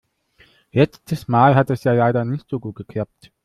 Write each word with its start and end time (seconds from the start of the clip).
Letztes 0.71 1.27
Mal 1.27 1.53
hat 1.53 1.69
es 1.69 1.83
ja 1.83 1.93
leider 1.93 2.25
nicht 2.25 2.49
so 2.49 2.59
gut 2.59 2.75
geklappt. 2.75 3.31